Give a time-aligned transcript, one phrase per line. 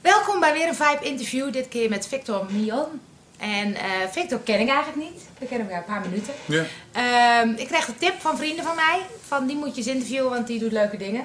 [0.00, 3.00] Welkom bij weer een Vibe interview, dit keer met Victor Mion.
[3.38, 6.34] En eh, Victor ken ik eigenlijk niet, we kennen elkaar een paar minuten.
[6.46, 6.64] Ja.
[6.92, 10.30] Ehm, ik kreeg een tip van vrienden van mij, van die moet je eens interviewen,
[10.30, 11.24] want die doet leuke dingen.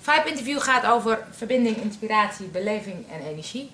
[0.00, 3.70] Vibe interview gaat over verbinding, inspiratie, beleving en energie.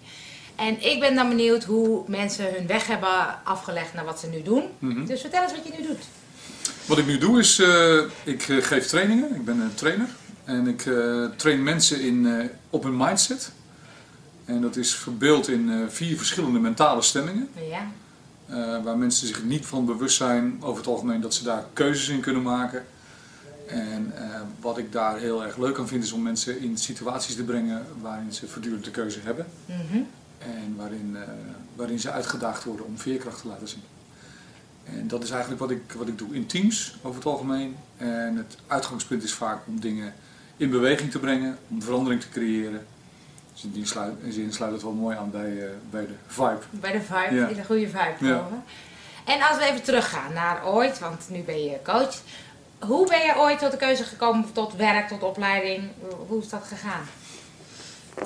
[0.57, 4.43] En ik ben dan benieuwd hoe mensen hun weg hebben afgelegd naar wat ze nu
[4.43, 4.65] doen.
[4.79, 5.05] Mhm.
[5.05, 6.05] Dus vertel eens wat je nu doet.
[6.91, 9.35] Wat ik nu doe is, eh, ik eh, geef trainingen.
[9.35, 10.09] Ik ben een trainer.
[10.45, 13.53] En ik eh, train mensen in, op hun mindset.
[14.45, 17.49] En dat is verbeeld in vier verschillende mentale stemmingen.
[17.71, 17.91] Ja,
[18.83, 22.21] waar mensen zich niet van bewust zijn over het algemeen dat ze daar keuzes in
[22.21, 22.87] kunnen maken.
[23.67, 24.13] En
[24.61, 27.87] wat ik daar heel erg leuk aan vind is om mensen in situaties te brengen
[28.01, 29.47] waarin ze voortdurend de keuze hebben.
[29.67, 30.03] Mhm.
[30.39, 31.17] En waarin,
[31.75, 33.83] waarin ze uitgedaagd worden om veerkracht te laten zien.
[34.99, 37.77] En dat is eigenlijk wat ik, wat ik doe in teams over het algemeen.
[37.97, 40.15] En het uitgangspunt is vaak om dingen
[40.57, 42.87] in beweging te brengen, om verandering te creëren.
[43.53, 46.15] Dus in die sluit, in zin sluit het wel mooi aan bij, eh, bij de
[46.27, 46.59] vibe.
[46.71, 47.49] bij de vibe, Ja.
[47.49, 48.49] een goede vibe Ja.
[49.25, 52.15] En als we even teruggaan naar ooit, want nu ben je coach.
[52.79, 55.89] Hoe ben je ooit tot de keuze gekomen tot werk, tot opleiding?
[56.29, 57.03] Hoe is dat gegaan?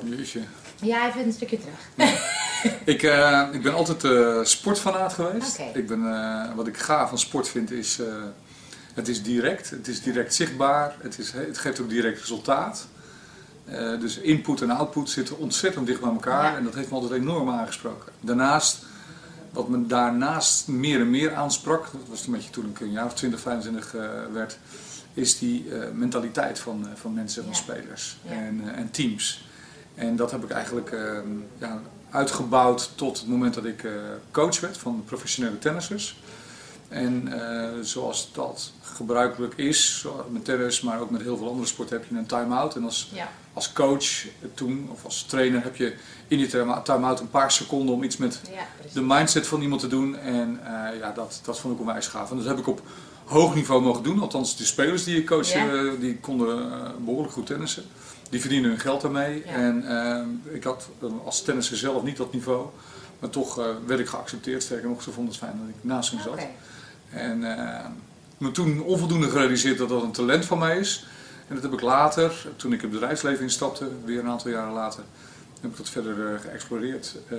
[0.04, 0.40] Jeetje.
[0.80, 1.88] Ja, even een stukje terug.
[2.84, 5.58] Ik, eh, ik ben altijd eh, sportfanaat geweest.
[5.74, 8.00] Ik ben, eh, wat ik gaaf van sport vind is,
[8.94, 12.86] het is direct, het is direct zichtbaar, het, is, het geeft ook direct resultaat.
[14.00, 16.56] Dus input en output zitten ontzettend dicht bij elkaar Ja.
[16.56, 18.12] en dat heeft me altijd enorm aangesproken.
[18.20, 18.78] Daarnaast,
[19.50, 23.04] wat me daarnaast meer en meer aansprak, dat was een beetje toen ik een jaar
[23.04, 24.58] of 20, 25 eh, werd,
[25.14, 27.58] is die mentaliteit van, van mensen, van Ja.
[27.58, 28.30] spelers Ja.
[28.30, 29.44] en, en teams.
[29.94, 31.18] En dat heb ik eigenlijk eh,
[31.58, 31.80] ja,
[32.14, 33.90] uitgebouwd tot het moment dat ik eh,
[34.30, 36.16] coach werd van professionele tennissers.
[36.88, 41.96] En eh, zoals dat gebruikelijk is, met tennis, maar ook met heel veel andere sporten,
[41.98, 42.76] heb je een time-out.
[42.76, 44.04] En als, Ja, als coach
[44.54, 45.94] toen, of als trainer, heb je
[46.28, 49.80] in die time- time-out een paar seconden om iets met ja de mindset van iemand
[49.80, 50.16] te doen.
[50.18, 52.30] En eh, ja, dat, dat vond ik onwijs gaaf.
[52.30, 52.82] En dat heb ik op
[53.24, 54.20] hoog niveau mogen doen.
[54.20, 55.74] Althans, de spelers die ik coachte, Ja.
[55.74, 57.84] eh, die konden eh, behoorlijk goed tennissen.
[58.34, 59.42] Die verdienen hun geld daarmee.
[59.46, 59.52] Ja.
[59.52, 62.66] En eh, ik had eh, als tennisser zelf niet dat niveau.
[63.18, 64.62] Maar toch eh, werd ik geaccepteerd.
[64.62, 66.46] Sterker nog, ze vonden het fijn dat ik naast hen zat.
[67.10, 67.38] En
[68.38, 71.06] me toen onvoldoende gerealiseerd dat dat een talent van mij is.
[71.48, 75.02] En dat heb ik later, toen ik het bedrijfsleven instapte, weer een aantal jaren later,
[75.60, 77.16] heb ik dat verder geëxploreerd.
[77.28, 77.38] eh,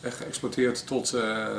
[0.00, 1.14] en geëxploiteerd tot,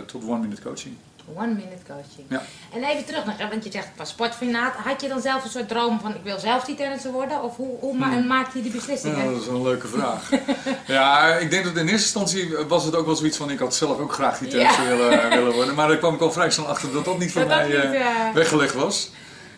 [0.05, 0.95] tot one-minute coaching.
[1.33, 2.25] One minute coaching.
[2.29, 2.41] Ja.
[2.73, 4.73] En even terug nog, want je zegt ik was sportfanaat.
[4.75, 7.43] Had je dan zelf een soort droom van ik wil zelf die tennisser worden?
[7.43, 8.27] Of hoe, hoe ma- Hmm.
[8.27, 9.17] maak je die beslissing?
[9.17, 10.29] Ja, dat is een leuke vraag.
[10.87, 13.75] ja, ik denk dat in eerste instantie was het ook wel zoiets van ik had
[13.75, 14.89] zelf ook graag die tennisser Ja.
[14.89, 15.75] willen, willen worden.
[15.75, 18.01] Maar daar kwam ik al vrij snel achter dat dat niet voor mij eh, niet,
[18.01, 19.09] eh, weggelegd was.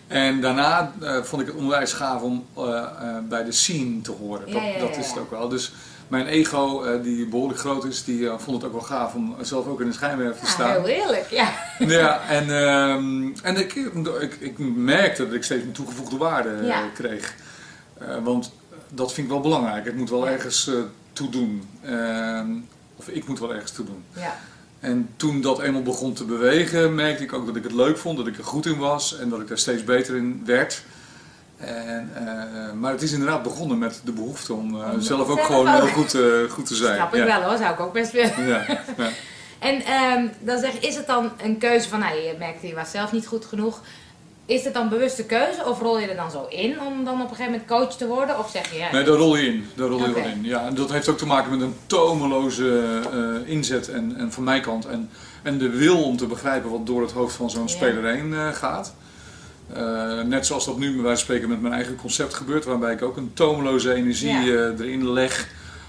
[0.08, 2.86] En daarna eh, vond ik het onwijs gaaf om eh, eh,
[3.24, 4.52] bij de scene te horen.
[4.52, 5.50] Dat, dat is het ook wel.
[5.50, 5.72] Dus
[6.08, 9.36] mijn ego, eh, die behoorlijk groot is, die eh, vond het ook wel gaaf om
[9.42, 10.72] zelf ook in de schijnwerper te ja, staan.
[10.72, 11.54] heel eerlijk, ja.
[11.80, 13.76] Ja, en, ehm, en ik,
[14.20, 16.84] ik, ik merkte dat ik steeds een toegevoegde waarde eh, Ja.
[16.94, 17.34] kreeg.
[18.24, 18.52] Want
[18.90, 19.86] dat vind ik wel belangrijk.
[19.86, 20.72] Het moet wel ergens
[21.14, 21.64] toe doen.
[21.84, 22.48] Ehm,
[22.96, 24.04] of ik moet wel ergens toe doen.
[24.16, 24.36] ja.
[24.80, 28.18] En toen dat eenmaal begon te bewegen, merkte ik ook dat ik het leuk vond,
[28.18, 30.84] dat ik er goed in was en dat ik daar steeds beter in werd.
[31.58, 35.46] En, eh, maar het is inderdaad begonnen met de behoefte om eh, zelf ook zelf
[35.48, 35.82] gewoon ook.
[35.82, 36.96] heel goed, eh, goed te zijn.
[36.96, 37.40] Snap ik ja.
[37.40, 38.48] wel hoor, zou ik ook best willen.
[38.48, 38.66] Ja,
[38.98, 39.10] ja.
[39.60, 42.76] En ehm, dan zeg je, is het dan een keuze van, nou je merkte je
[42.76, 43.82] was zelf niet goed genoeg.
[44.46, 47.30] Is het dan bewuste keuze of rol je er dan zo in om dan op
[47.30, 48.40] een gegeven moment coach te worden?
[48.40, 49.66] Of zeg je, ja, Nee, daar rol je in.
[49.76, 50.44] Daar rol je wel in.
[50.44, 53.02] Ja, en dat heeft ook te maken met een tomeloze
[53.46, 54.86] inzet en, en van mijn kant.
[54.86, 55.10] En,
[55.44, 58.94] en de wil om te begrijpen wat door het hoofd van zo'n speler heen gaat.
[59.74, 62.94] Eh, net zoals dat nu bij wijze van spreken met mijn eigen concept gebeurt, waarbij
[62.94, 64.42] ik ook een tomeloze energie Ja.
[64.42, 65.48] eh, erin leg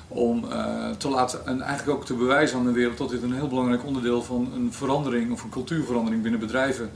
[0.09, 3.33] om eh, te laten en eigenlijk ook te bewijzen aan de wereld dat dit een
[3.35, 6.91] heel belangrijk onderdeel van een verandering of een cultuurverandering binnen bedrijven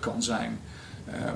[0.00, 0.58] kan zijn.
[1.06, 1.34] Ehm,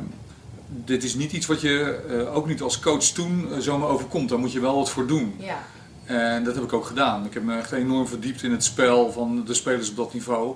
[0.84, 1.98] dit is niet iets wat je
[2.34, 4.28] ook niet als coach toen zomaar overkomt.
[4.28, 5.34] Daar moet je wel wat voor doen.
[5.38, 5.58] ja,
[6.04, 7.24] En dat heb ik ook gedaan.
[7.26, 10.54] Ik heb me echt enorm verdiept in het spel van de spelers op dat niveau.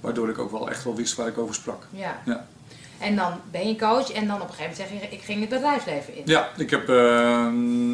[0.00, 1.86] Waardoor ik ook wel echt wel wist waar ik over sprak.
[1.90, 2.20] ja.
[2.24, 2.46] Ja.
[2.98, 5.40] En dan ben je coach en dan op een gegeven moment zeg je, ik ging
[5.40, 6.22] het bedrijfsleven in.
[6.24, 7.46] Ja, ik heb, eh,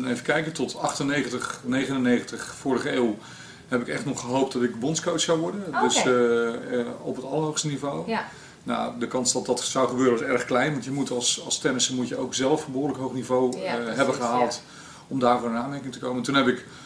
[0.07, 3.19] even kijken, tot 98, 99, vorige eeuw
[3.71, 5.65] heb ik echt nog gehoopt dat ik bondscoach zou worden.
[5.83, 8.09] Dus eh, eh, op het allerhoogste niveau.
[8.11, 8.29] Ja,
[8.63, 10.73] Nou, de kans dat dat zou gebeuren was erg klein.
[10.73, 13.65] Want je moet als, als tennisser moet je ook zelf een behoorlijk hoog niveau Ja,
[13.65, 14.63] eh, precies, hebben gehaald
[15.09, 16.23] om daarvoor in aanmerking te komen.
[16.23, 16.80] Toen heb ik Ehm,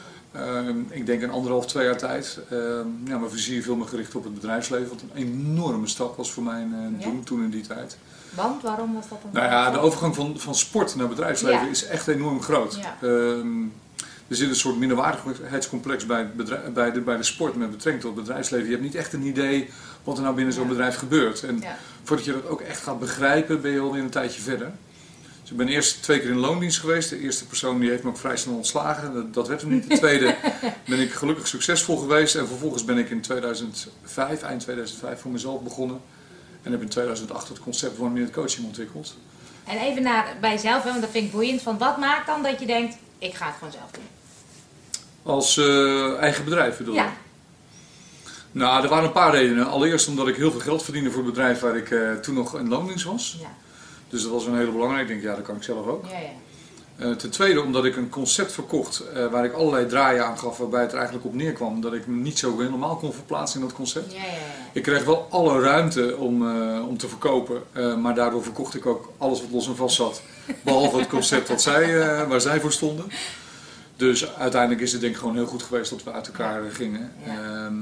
[0.91, 2.39] ik denk een anderhalf, twee jaar tijd.
[2.51, 2.61] Ehm,
[3.05, 4.89] ja, mijn vizier veel meer gericht op het bedrijfsleven.
[4.89, 7.07] Wat een enorme stap was voor mijn eh, Ja?
[7.11, 7.97] doen toen in die tijd.
[8.35, 11.71] Want waarom was dat een Nou ja, de overgang van, van sport naar bedrijfsleven Ja.
[11.71, 12.75] is echt enorm groot.
[12.81, 12.97] Ja.
[13.09, 13.63] Ehm,
[14.29, 16.31] er zit een soort minderwaardigheidscomplex bij,
[16.75, 18.67] bij, de, bij de sport met betrekking tot het bedrijfsleven.
[18.67, 19.71] Je hebt niet echt een idee
[20.05, 20.69] wat er nou binnen zo'n Ja.
[20.69, 21.43] bedrijf gebeurt.
[21.43, 21.63] En
[22.03, 24.73] voordat je dat ook echt gaat begrijpen, ben je alweer een tijdje verder.
[25.45, 27.11] Dus ik ben eerst twee keer in loondienst geweest.
[27.11, 29.15] De eerste persoon die heeft me ook vrij snel ontslagen.
[29.15, 29.89] Dat, dat werd hem niet.
[29.89, 30.37] De tweede
[30.87, 32.35] ben ik gelukkig succesvol geweest.
[32.35, 36.01] En vervolgens ben ik in 2005, eind 2005, voor mezelf begonnen.
[36.63, 39.17] En heb in 2008 het concept One Minute Coaching ontwikkeld.
[39.65, 41.63] En even naar, bij jezelf, hè, want dat vind ik boeiend.
[41.63, 44.05] Van wat maakt dan dat je denkt, ik ga het gewoon zelf doen?
[45.23, 47.01] Als eh, eigen bedrijf bedoel je?
[47.01, 47.13] Ja.
[48.53, 49.67] Nou, er waren een paar redenen.
[49.67, 52.59] Allereerst omdat ik heel veel geld verdiende voor het bedrijf waar ik eh, toen nog
[52.59, 53.37] in loondienst was.
[53.41, 53.49] Ja,
[54.15, 55.03] Dus dat was een hele belangrijke.
[55.03, 56.05] Ik denk, ja, dat kan ik zelf ook.
[56.07, 56.29] ja, ja.
[56.99, 60.59] Eh, ten tweede omdat ik een concept verkocht eh, waar ik allerlei draaien aan gaf
[60.59, 63.67] waarbij het er eigenlijk op neerkwam dat ik me niet zo helemaal kon verplaatsen in
[63.67, 64.13] dat concept.
[64.13, 64.71] ja, ja, ja.
[64.73, 67.63] Ik kreeg wel alle ruimte om, eh, om te verkopen,
[68.01, 70.23] maar daardoor verkocht ik ook alles wat los en vast zat.
[70.63, 73.05] Behalve het concept wat zij, waar zij voor stonden.
[73.97, 77.13] Dus uiteindelijk is het denk ik gewoon heel goed geweest dat we uit elkaar gingen.
[77.27, 77.75] Ehm,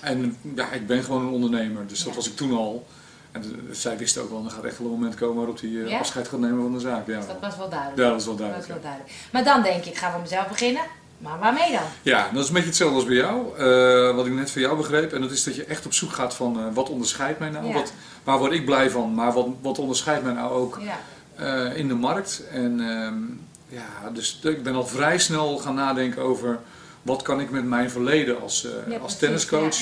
[0.00, 2.86] en ja, ik ben gewoon een ondernemer, dus dat was ik toen al.
[3.32, 5.88] En zij wist ook wel, er gaat echt wel een moment komen waarop hij eh,
[5.88, 5.98] Ja?
[5.98, 7.06] afscheid gaat nemen van de zaak.
[7.06, 8.00] Ja, Dus dat was wel duidelijk.
[8.02, 8.82] ja dat is wel Dat was duidelijk.
[8.82, 9.12] wel duidelijk.
[9.32, 10.82] Maar dan denk ik, ik ga voor mezelf beginnen.
[11.18, 11.82] Maar waarmee dan?
[12.02, 13.58] Ja, dat is een beetje hetzelfde als bij jou.
[13.58, 15.12] eh, wat ik net van jou begreep.
[15.12, 17.66] En dat is dat je echt op zoek gaat van eh, wat onderscheidt mij nou?
[17.66, 17.72] Ja.
[17.72, 17.92] Wat,
[18.24, 19.14] waar word ik blij van?
[19.14, 22.42] Maar wat, wat onderscheidt mij nou ook Ja, in de markt?
[22.50, 23.14] En ehm,
[23.68, 26.58] ja, dus ik ben al vrij snel gaan nadenken over
[27.02, 29.76] wat kan ik met mijn verleden als, ja als tenniscoach.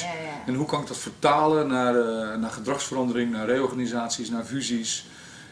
[0.47, 5.07] En hoe kan ik dat vertalen naar, eh, naar gedragsverandering, naar reorganisaties, naar fusies,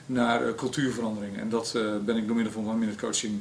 [0.06, 1.38] naar eh, cultuurverandering.
[1.38, 3.40] En dat eh, ben ik door middel van One Minute Coaching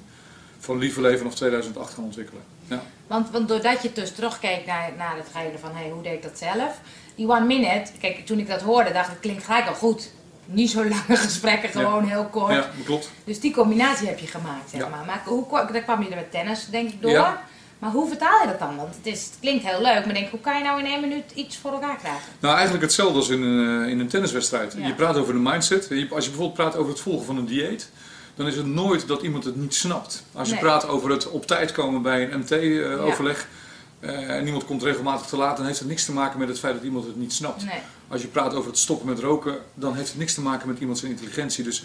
[0.59, 2.41] van Lieve Leven vanaf 2008 gaan ontwikkelen.
[2.67, 2.81] Ja.
[3.07, 6.23] Want, want doordat je dus terugkeek naar, naar het gehele van hey, hoe deed ik
[6.23, 6.79] dat zelf.
[7.15, 10.11] Die one minute, kijk toen ik dat hoorde dacht ik klinkt gelijk al goed.
[10.45, 12.51] Niet zo lange gesprekken, gewoon heel kort.
[12.53, 13.09] ja, dat klopt.
[13.23, 14.87] Dus die combinatie heb je gemaakt, zeg Ja.
[14.87, 15.05] maar.
[15.05, 17.11] maar hoe, daar kwam je er met tennis denk ik door.
[17.11, 17.43] Ja.
[17.79, 18.75] Maar hoe vertaal je dat dan?
[18.75, 21.01] Want het, is, het klinkt heel leuk, maar denk, hoe kan je nou in één
[21.01, 22.21] minuut iets voor elkaar krijgen?
[22.39, 24.73] Nou, eigenlijk hetzelfde als in een, eh, in een tenniswedstrijd.
[24.77, 24.87] Ja.
[24.87, 25.81] Je praat over de mindset.
[25.81, 27.89] Als je bijvoorbeeld praat over het volgen van een dieet,
[28.35, 30.23] dan is het nooit dat iemand het niet snapt.
[30.33, 30.63] Als je Nee.
[30.63, 33.47] praat over het op tijd komen bij een MT-overleg
[33.99, 36.59] eh, en iemand komt regelmatig te laat, dan heeft het niks te maken met het
[36.59, 37.65] feit dat iemand het niet snapt.
[37.65, 37.79] Nee.
[38.07, 40.79] Als je praat over het stoppen met roken, dan heeft het niks te maken met
[40.79, 41.63] iemand zijn intelligentie.
[41.63, 41.83] Dus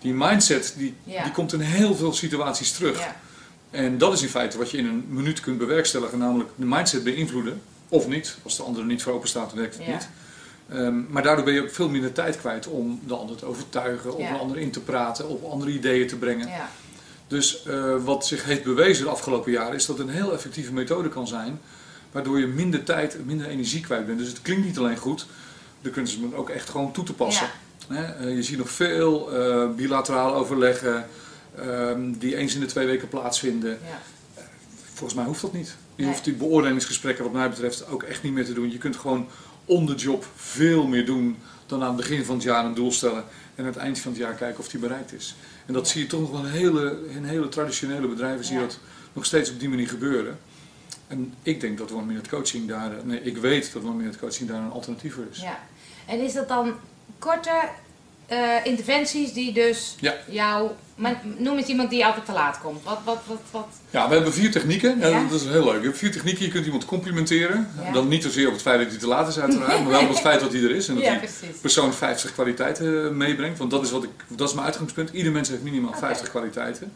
[0.00, 1.22] die mindset, die, Ja.
[1.22, 3.06] die komt in heel veel situaties terug.
[3.70, 7.04] En dat is in feite wat je in een minuut kunt bewerkstelligen, namelijk de mindset
[7.04, 7.60] beïnvloeden.
[7.88, 9.92] Of niet, als de ander er niet voor open staat, dan werkt het Ja.
[9.92, 10.08] niet.
[10.68, 14.12] Ehm, maar daardoor ben je ook veel minder tijd kwijt om de ander te overtuigen,
[14.12, 14.28] op Ja.
[14.30, 16.48] een ander in te praten, op andere ideeën te brengen.
[16.48, 16.70] Ja.
[17.26, 20.72] Dus eh, wat zich heeft bewezen de afgelopen jaren is dat het een heel effectieve
[20.72, 21.60] methode kan zijn,
[22.12, 24.18] waardoor je minder tijd en minder energie kwijt bent.
[24.18, 25.26] Dus het klinkt niet alleen goed,
[25.82, 27.48] de kunst is het ook echt gewoon toe te passen.
[27.88, 31.06] Eh, je ziet nog veel eh, bilateraal overleggen
[31.58, 33.70] ehm, die eens in de twee weken plaatsvinden.
[33.70, 34.00] Ja.
[34.84, 35.76] Volgens mij hoeft dat niet.
[35.94, 36.06] Je Nee.
[36.12, 38.70] hoeft die beoordelingsgesprekken wat mij betreft ook echt niet meer te doen.
[38.72, 39.26] Je kunt gewoon
[39.64, 41.36] on the job veel meer doen
[41.66, 43.24] dan aan het begin van het jaar een doel stellen
[43.54, 45.36] en aan het eind van het jaar kijken of die bereikt is.
[45.66, 45.92] En dat Ja.
[45.92, 48.66] zie je toch nog wel in hele, in hele traditionele bedrijven zie je Ja.
[48.66, 48.78] dat
[49.12, 50.38] nog steeds op die manier gebeuren.
[51.06, 54.48] En ik denk dat One Minute Coaching daar, nee ik weet dat One Minute Coaching
[54.48, 55.40] daar een alternatief voor is.
[55.40, 55.58] ja.
[56.06, 56.74] En is dat dan
[57.18, 57.68] korte
[58.30, 60.14] eh, interventies die dus Ja.
[60.28, 60.70] jou...
[60.94, 62.84] Maar noem eens iemand die altijd te laat komt.
[62.84, 63.66] Wat, wat, wat, wat?
[63.90, 64.98] Ja, we hebben vier technieken.
[65.00, 65.22] Ja, Ja.
[65.30, 65.80] Dat is heel leuk.
[65.80, 66.44] Je hebt vier technieken.
[66.44, 67.68] Je kunt iemand complimenteren.
[67.92, 70.08] Dan niet zozeer op het feit dat hij te laat is uiteraard, maar wel op
[70.08, 70.88] het feit dat hij er is.
[70.88, 71.56] En dat precies.
[71.60, 73.58] persoon 50 kwaliteiten meebrengt.
[73.58, 75.10] Want dat is, wat ik, dat is mijn uitgangspunt.
[75.12, 75.98] Ieder mens heeft minimaal Oké.
[75.98, 76.92] 50 kwaliteiten.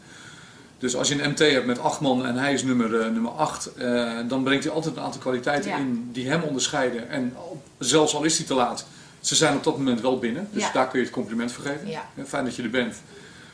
[0.79, 3.31] Dus als je een MT hebt met 8 man en hij is nummer, eh, nummer
[3.31, 5.77] 8, eh, dan brengt hij altijd een aantal kwaliteiten Ja.
[5.77, 7.09] in die hem onderscheiden.
[7.09, 7.33] En
[7.79, 8.85] zelfs al is hij te laat,
[9.27, 10.47] ze zijn op dat moment wel binnen.
[10.51, 10.71] Dus Ja.
[10.71, 11.87] daar kun je het compliment voor geven.
[11.89, 12.05] Ja.
[12.27, 12.95] Fijn dat je er bent.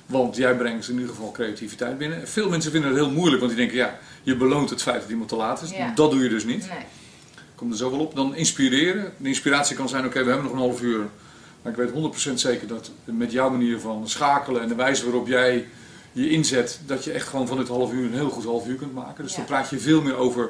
[0.05, 2.27] Want jij brengt in ieder geval creativiteit binnen.
[2.27, 5.09] Veel mensen vinden het heel moeilijk, want die denken, ja, je beloont het feit dat
[5.09, 5.69] iemand te laat is.
[5.71, 5.91] Ja.
[5.95, 6.67] Dat doe je dus niet.
[6.69, 6.85] Nee.
[7.55, 8.15] Komt er zo wel op.
[8.15, 9.13] Dan inspireren.
[9.17, 11.07] De inspiratie kan zijn, oké, we hebben nog een half uur.
[11.61, 15.27] Maar ik weet 100% zeker dat met jouw manier van schakelen en de wijze waarop
[15.27, 15.67] jij
[16.11, 18.75] je inzet, dat je echt gewoon van dit half uur een heel goed half uur
[18.75, 19.23] kunt maken.
[19.23, 20.49] Dus dan praat je veel meer over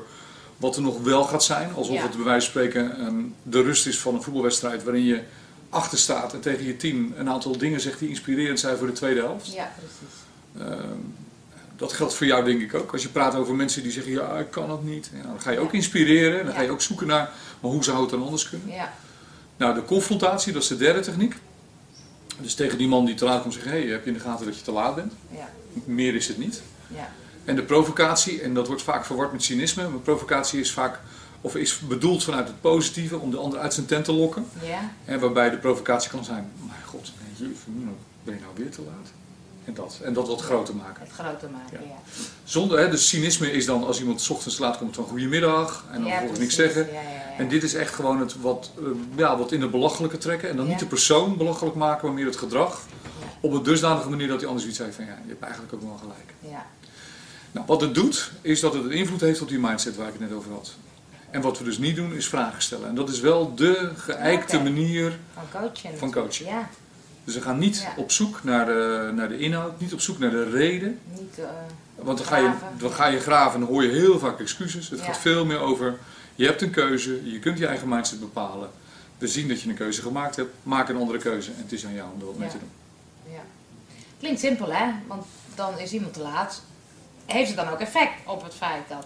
[0.61, 1.73] wat er nog wel gaat zijn.
[1.73, 2.01] Alsof Ja.
[2.01, 5.21] het bij wijze van spreken ehm, de rust is van een voetbalwedstrijd waarin je
[5.69, 8.93] achter staat en tegen je team een aantal dingen zegt die inspirerend zijn voor de
[8.93, 9.53] tweede helft.
[9.53, 10.77] Ja, precies.
[10.79, 10.97] Ehm,
[11.75, 12.91] dat geldt voor jou denk ik ook.
[12.91, 15.11] Als je praat over mensen die zeggen, ja, ik kan het niet.
[15.15, 16.45] Ja, dan ga je ook inspireren.
[16.45, 18.69] Dan ga je ook zoeken naar, maar hoe zou het dan anders kunnen?
[18.71, 18.93] Ja.
[19.57, 21.35] Nou, de confrontatie, dat is de derde techniek.
[22.39, 24.45] Dus tegen die man die te laat komt zeggen, hé, heb je in de gaten
[24.45, 25.13] dat je te laat bent?
[25.31, 25.49] Ja.
[25.85, 26.61] Meer is het niet.
[26.87, 27.11] Ja.
[27.45, 30.99] En de provocatie, en dat wordt vaak verward met cynisme, maar provocatie is vaak
[31.41, 34.45] of is bedoeld vanuit het positieve om de ander uit zijn tent te lokken.
[34.61, 34.91] Ja.
[35.05, 37.11] En waarbij de provocatie kan zijn, mijn god,
[38.23, 39.11] ben je nou weer te laat?
[39.65, 41.03] En dat, en dat wat groter maken.
[41.03, 41.87] Het groter maken, ja.
[41.87, 42.21] ja.
[42.43, 45.93] Zonder, hè, dus cynisme is dan als iemand s ochtends laat komt van goedemiddag en
[45.93, 46.93] dan ja, vervolgens niks zeggen.
[46.93, 46.99] Ja,
[47.37, 50.49] en dit is echt gewoon het wat, uh, ja, wat in het belachelijke trekken.
[50.49, 52.81] En dan niet de persoon belachelijk maken, maar meer het gedrag.
[53.39, 55.81] Op een dusdanige manier dat hij anders iets zegt van ja, je hebt eigenlijk ook
[55.81, 56.33] wel gelijk.
[56.39, 56.65] Ja.
[57.51, 60.13] Nou, wat het doet, is dat het een invloed heeft op die mindset waar ik
[60.13, 60.73] het net over had.
[61.29, 62.87] En wat we dus niet doen, is vragen stellen.
[62.87, 64.71] En dat is wel de geëikte okay.
[64.71, 65.97] manier van coachen.
[65.97, 66.45] Van coachen.
[66.45, 66.69] Ja.
[67.23, 67.93] Dus we gaan niet ja.
[67.97, 70.99] op zoek naar de, naar de inhoud, niet op zoek naar de reden.
[71.19, 71.45] Niet, uh,
[71.95, 74.89] Want dan ga, je, dan ga je graven en dan hoor je heel vaak excuses.
[74.89, 75.05] Het ja.
[75.05, 75.97] gaat veel meer over,
[76.35, 78.69] je hebt een keuze, je kunt je eigen mindset bepalen.
[79.17, 81.85] We zien dat je een keuze gemaakt hebt, maak een andere keuze en het is
[81.85, 82.71] aan jou om er wat mee te doen.
[83.33, 83.41] Ja.
[84.19, 86.61] Klinkt simpel hè, want dan is iemand te laat.
[87.31, 89.05] Heeft het dan ook effect op het feit dat...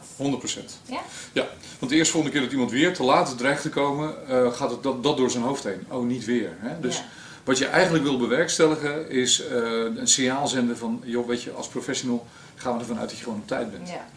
[0.60, 0.64] 100%.
[0.86, 1.02] Ja?
[1.34, 1.48] Ja,
[1.80, 4.70] want de eerste volgende keer dat iemand weer te laat dreigt te komen, uh, gaat
[4.70, 5.86] het dat, dat door zijn hoofd heen.
[5.90, 6.52] Oh, niet weer.
[6.60, 6.80] Hè?
[6.80, 6.98] Dus...
[6.98, 7.04] Ja.
[7.46, 9.48] Wat je eigenlijk wil bewerkstelligen is uh,
[9.96, 13.24] een signaal zenden van, joh, weet je, als professional gaan we ervan uit dat je
[13.24, 13.90] gewoon op tijd bent.
[13.90, 14.08] Ja.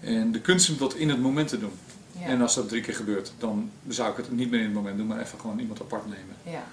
[0.00, 1.72] En de kunst is dat in het moment te doen.
[2.12, 2.26] Ja.
[2.26, 4.96] En als dat drie keer gebeurt, dan zou ik het niet meer in het moment
[4.96, 6.36] doen, maar even gewoon iemand apart nemen.
[6.42, 6.64] Ja.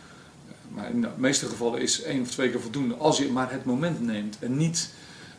[0.68, 3.66] Maar in de meeste gevallen is één of twee keer voldoende als je maar het
[3.66, 4.90] moment neemt en niet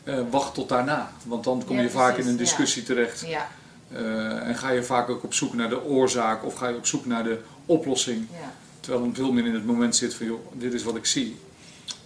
[0.03, 1.11] uh, wacht tot daarna.
[1.25, 3.23] Want dan kom Ja, je vaak in een discussie terecht.
[3.27, 3.47] Ja.
[3.93, 6.85] Uh, en ga je vaak ook op zoek naar de oorzaak of ga je op
[6.85, 8.27] zoek naar de oplossing.
[8.31, 8.51] ja.
[8.79, 11.39] Terwijl dan veel meer in het moment zit van, joh, dit is wat ik zie.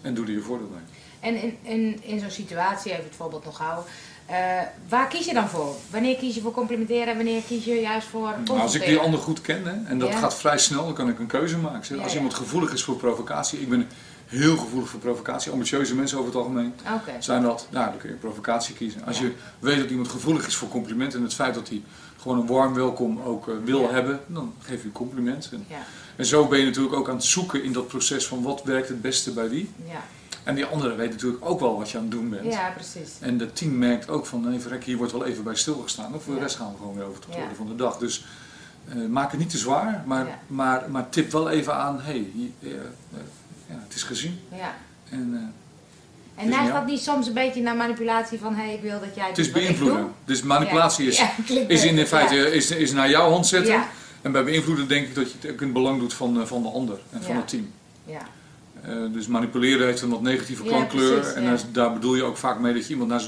[0.01, 0.83] En doe er je voordeel mee.
[1.19, 3.83] En in, in, in zo'n situatie, even het voorbeeld nog houden,
[4.29, 4.35] uh,
[4.89, 5.75] waar kies je dan voor?
[5.89, 8.97] Wanneer kies je voor complimenteren en wanneer kies je juist voor Nou, als ik die
[8.97, 10.17] ander goed ken, hè, en dat Ja.
[10.17, 11.85] gaat vrij snel, dan kan ik een keuze maken.
[11.85, 12.17] Zeg, Ja, als ja.
[12.17, 13.87] iemand gevoelig is voor provocatie, ik ben
[14.25, 16.73] heel gevoelig voor provocatie, ambitieuze mensen over het algemeen
[17.19, 19.05] zijn dat, nou dan kun je provocatie kiezen.
[19.05, 19.23] Als Ja.
[19.25, 21.81] je weet dat iemand gevoelig is voor complimenten en het feit dat hij
[22.17, 23.89] gewoon een warm welkom ook eh, wil Ja.
[23.91, 25.49] hebben, dan geef je een compliment.
[25.51, 25.77] En, Ja,
[26.15, 28.87] en zo ben je natuurlijk ook aan het zoeken in dat proces van wat werkt
[28.87, 29.69] het beste bij wie.
[29.87, 30.01] ja.
[30.43, 32.51] En die andere weet natuurlijk ook wel wat je aan het doen bent.
[32.53, 33.09] ja, precies.
[33.19, 36.13] En het team merkt ook van, nee verrek, hier wordt wel even bij stilgestaan.
[36.13, 37.43] Of voor de rest gaan we gewoon weer over tot de Ja.
[37.43, 37.97] orde van de dag.
[37.97, 38.25] Dus
[38.89, 42.29] eh, maak het niet te zwaar, maar, maar, maar tip wel even aan, hé, hey,
[42.33, 42.69] hier, eh,
[43.69, 44.39] ja, het is gezien.
[44.51, 44.75] Ja.
[45.09, 45.31] En,
[46.35, 48.99] eh, En neigt dat niet soms een beetje naar manipulatie van, hé, hey, ik wil
[48.99, 50.11] dat jij het is beïnvloeden.
[50.25, 51.21] Dus manipulatie is,
[51.67, 53.83] is in feite is, is naar jouw hand zetten.
[54.21, 56.45] En bij beïnvloeden denk ik dat je het ook in het belang doet van, eh,
[56.47, 57.71] van de ander en van het team.
[58.05, 58.19] Ja,
[58.81, 61.19] Eh, dus manipuleren heeft een wat negatieve klankkleur.
[61.19, 63.23] precies, en daar- daar bedoel je ook vaak mee dat je iemand naar,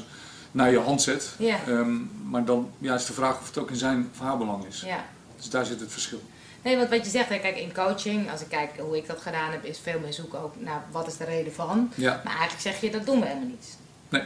[0.51, 1.29] naar je hand zet.
[1.37, 1.57] Ja.
[1.67, 1.95] Ehm,
[2.29, 4.81] maar dan ja, is de vraag of het ook in zijn of haar belang is.
[4.85, 5.05] ja.
[5.37, 6.21] Dus daar zit het verschil.
[6.67, 9.21] Nee, want wat je zegt, hè, kijk, in coaching, als ik kijk hoe ik dat
[9.21, 11.91] gedaan heb, is veel meer zoeken ook naar wat is de reden van.
[11.95, 13.77] Ja, Maar eigenlijk zeg je, dat doen we helemaal niet.
[14.09, 14.23] Nee.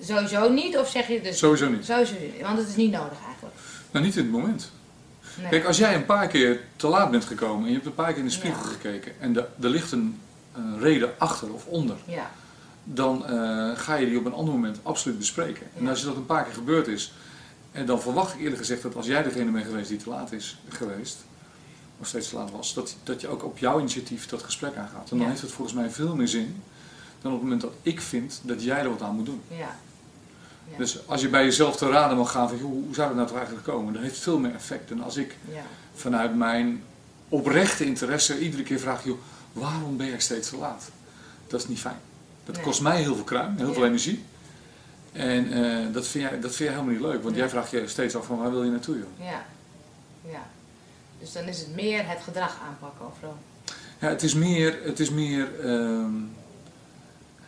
[0.00, 1.38] Sowieso niet, of zeg je dus...
[1.38, 1.84] sowieso niet.
[1.84, 3.54] Sowieso niet, want het is niet nodig eigenlijk.
[3.90, 4.70] Nou, niet in het moment.
[5.38, 5.48] Nee.
[5.48, 8.08] Kijk, als jij een paar keer te laat bent gekomen en je hebt een paar
[8.08, 8.68] keer in de spiegel Ja.
[8.68, 10.20] gekeken en de- er ligt een,
[10.54, 12.30] een reden achter of onder, Ja,
[12.84, 15.66] dan eh, ga je die op een ander moment absoluut bespreken.
[15.78, 17.12] En als je dat een paar keer gebeurd is,
[17.72, 20.32] en dan verwacht ik eerlijk gezegd dat als jij degene bent geweest die te laat
[20.32, 21.16] is geweest,
[22.00, 25.02] of steeds te laat was, dat, dat je ook op jouw initiatief dat gesprek aangaat.
[25.10, 25.26] En dan Ja.
[25.28, 26.62] heeft het volgens mij veel meer zin
[27.22, 29.40] dan op het moment dat ik vind dat jij er wat aan moet doen.
[29.48, 29.76] ja.
[30.70, 30.76] Ja.
[30.76, 33.28] Dus als je bij jezelf te raden mag gaan van joh, hoe zou dat nou
[33.28, 35.62] toch eigenlijk komen, dan heeft het veel meer effect dan als ik ja.
[35.94, 36.82] vanuit mijn
[37.28, 39.18] oprechte interesse iedere keer vraag, joh,
[39.52, 40.90] waarom ben jij steeds te laat?
[41.46, 41.98] Dat is niet fijn.
[42.44, 42.64] Dat Nee.
[42.64, 44.24] kost mij heel veel kruim, heel veel energie.
[45.12, 47.38] En eh, dat, vind jij, dat vind jij helemaal niet leuk, want Nee.
[47.38, 49.26] jij vraagt je steeds af van waar wil je naartoe joh?
[49.26, 49.44] Ja.
[50.30, 50.46] ja.
[51.20, 53.36] Dus dan is het meer het gedrag aanpakken overal.
[54.00, 56.12] Ja, het is meer, het is meer, ehm,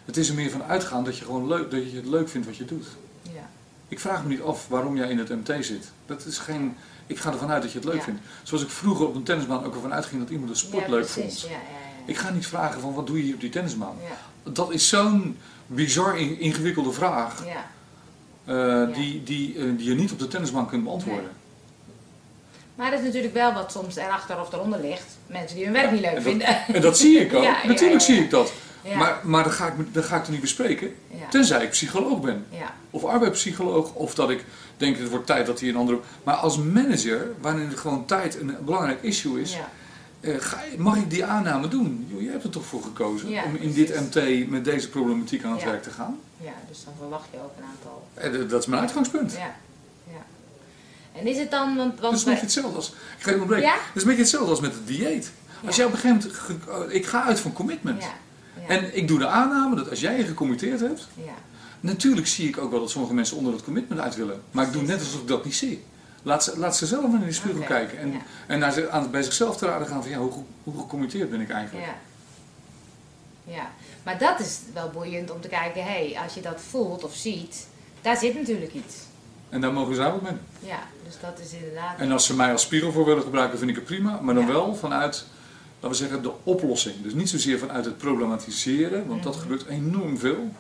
[0.04, 2.46] het is er meer van uitgaan dat je gewoon leuk, dat je het leuk vindt
[2.46, 2.86] wat je doet.
[3.22, 3.48] Ja.
[3.88, 5.92] Ik vraag me niet af waarom jij in het MT zit.
[6.06, 6.76] Dat is geen,
[7.06, 8.02] ik ga ervan uit dat je het leuk Ja.
[8.02, 8.20] vindt.
[8.42, 11.06] Zoals ik vroeger op een tennisbaan ook ervan uitging dat iemand de sport ja, leuk
[11.10, 11.40] precies.
[11.40, 11.52] vond.
[11.52, 11.58] Ja.
[12.04, 13.96] Ik ga niet vragen van wat doe je hier op die tennisbaan.
[14.44, 15.36] Ja, Dat is zo'n
[15.66, 17.70] bizar in- ingewikkelde vraag ja.
[18.44, 21.30] eh, die, die, eh, die je niet op de tennisbaan kunt beantwoorden.
[22.74, 25.06] Maar dat is natuurlijk wel wat soms erachter of eronder ligt.
[25.26, 26.46] Mensen die hun werk niet leuk en dat- vinden.
[26.74, 27.42] En dat zie ik ook.
[27.42, 28.52] Ja, Natuurlijk zie ik dat.
[28.96, 30.94] Maar, maar dat, ga ik, dat ga ik toch niet bespreken,
[31.30, 32.46] tenzij ik psycholoog ben.
[32.90, 34.44] Of arbeidspsycholoog, of dat ik
[34.76, 35.98] denk het wordt tijd dat hij een andere...
[36.24, 39.56] Maar als manager, waarin er gewoon tijd een belangrijk issue is,
[40.20, 42.14] eh, ga je- mag ik die aanname doen?
[42.18, 44.00] Jij hebt er toch voor gekozen Ja, om in dit.
[44.00, 45.66] MT met deze problematiek aan het Ja.
[45.66, 46.18] werk te gaan?
[46.40, 48.08] ja, dus dan verwacht je ook een aantal.
[48.40, 49.32] Dat- dat is mijn uitgangspunt.
[49.32, 49.54] Ja.
[50.12, 50.22] ja.
[51.12, 52.88] En is het dan, want, Dat want is een beetje hetzelfde als.
[53.18, 53.66] Ik ga onderbreken.
[53.68, 53.74] Ja?
[53.74, 55.32] Dat is een beetje hetzelfde als met het dieet.
[55.66, 56.58] Als jij op een gegeven moment.
[56.88, 58.02] ge- Ik ga uit van commitment.
[58.68, 61.32] En ik doe de aanname dat als jij je gecommitteerd hebt, ja.
[61.80, 64.42] natuurlijk zie ik ook wel dat sommige mensen onder dat commitment uit willen.
[64.50, 65.84] Maar ik doe net alsof ik dat niet zie.
[66.22, 67.98] Laat ze, laat ze zelf maar in de spiegel kijken.
[67.98, 68.18] En, ja.
[68.46, 70.32] en naar, ze- aan, bij zichzelf te raden gaan van ja, hoe,
[70.64, 71.86] hoe gecommitteerd ben ik eigenlijk?
[71.86, 71.94] Ja.
[73.54, 73.70] ja.
[74.02, 77.14] Maar dat is wel boeiend om te kijken, hé, hey, als je dat voelt of
[77.14, 77.66] ziet,
[78.00, 78.94] daar zit natuurlijk iets.
[79.52, 80.32] En daar mogen zij wat mee.
[80.60, 81.98] Ja, dus dat is inderdaad.
[81.98, 84.18] En als ze mij als spiegel voor willen gebruiken, vind ik het prima.
[84.22, 84.52] Maar dan Ja.
[84.52, 85.24] wel vanuit,
[85.74, 86.94] laten we zeggen, de oplossing.
[87.02, 90.50] Dus niet zozeer vanuit het problematiseren, want dat gebeurt enorm veel.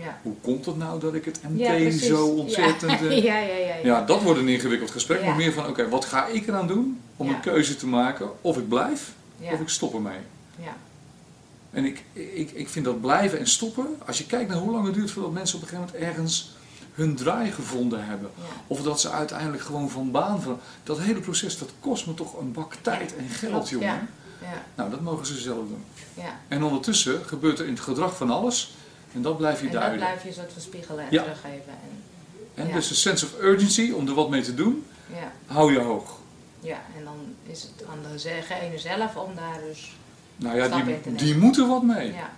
[0.00, 0.18] Ja.
[0.22, 2.90] Hoe komt het nou dat ik het MT Ja, zo ontzettend...
[3.00, 3.56] Ja, eh, ja, ja.
[3.56, 4.04] ja, ja.
[4.04, 7.28] Dat wordt een ingewikkeld gesprek, maar meer van oké, wat ga ik eraan doen om
[7.28, 9.12] een keuze te maken of ik blijf
[9.52, 10.18] of ik stop ermee.
[10.60, 10.76] Ja.
[11.70, 14.84] En ik, ik, ik vind dat blijven en stoppen, als je kijkt naar hoe lang
[14.86, 16.56] het duurt voordat mensen op een gegeven moment ergens
[16.98, 18.30] hun draai gevonden hebben.
[18.34, 18.42] Ja.
[18.66, 20.60] Of dat ze uiteindelijk gewoon van baan van.
[20.82, 23.86] Dat hele proces, dat kost me toch een bak tijd en geld, Klopt, jongen.
[23.86, 24.06] Ja.
[24.40, 24.62] Ja.
[24.74, 25.84] Nou, dat mogen ze zelf doen.
[26.14, 26.40] ja.
[26.48, 28.74] En ondertussen gebeurt er in het gedrag van alles.
[29.14, 31.72] En dat blijf je En dat blijf je een soort van spiegelen en teruggeven.
[32.54, 35.32] En, En dus een sense of urgency om er wat mee te doen, ja.
[35.46, 36.18] hou je hoog.
[36.60, 39.96] ja, en dan is het aan degene zelf om daar dus.
[40.36, 42.12] Nou ja, die, die moeten wat mee.
[42.12, 42.30] Ja.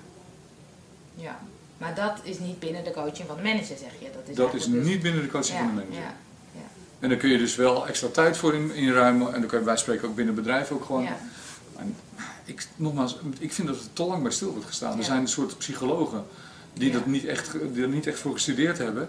[1.14, 1.40] ja.
[1.80, 4.08] Maar dat is niet binnen de coaching van de manager, zeg je.
[4.12, 6.02] Dat is, Dat is dus- niet binnen de coaching ja, van de manager.
[6.02, 6.14] Ja.
[6.52, 6.60] Ja.
[7.00, 9.34] En daar kun je dus wel extra tijd voor in, inruimen.
[9.34, 11.02] En dan kun je bij spreken ook binnen bedrijven ook gewoon.
[11.02, 11.18] Ja.
[11.76, 11.96] En
[12.44, 14.98] ik, nogmaals, ik vind dat er te lang bij stil wordt gestaan.
[14.98, 16.24] Er zijn een soort psychologen
[16.72, 19.08] die, dat niet echt, die er niet echt voor gestudeerd hebben,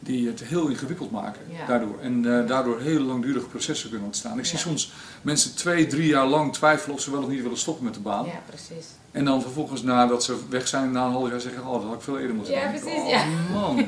[0.00, 1.98] die het heel ingewikkeld maken daardoor.
[2.00, 4.38] En eh, daardoor hele langdurige processen kunnen ontstaan.
[4.38, 7.58] Ik zie soms mensen twee, drie jaar lang twijfelen of ze wel of niet willen
[7.58, 8.24] stoppen met de baan.
[8.24, 8.86] ja, precies.
[9.10, 11.94] En dan vervolgens nadat ze weg zijn, na een half jaar zeggen, oh dat had
[11.94, 13.24] ik veel eerder moeten Ja, precies, Oh ja.
[13.52, 13.86] man.